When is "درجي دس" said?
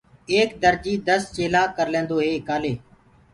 0.63-1.21